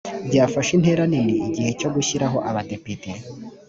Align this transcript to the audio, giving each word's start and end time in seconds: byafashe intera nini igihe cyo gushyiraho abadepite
byafashe 0.27 0.71
intera 0.77 1.03
nini 1.11 1.35
igihe 1.47 1.69
cyo 1.79 1.89
gushyiraho 1.95 2.37
abadepite 2.49 3.09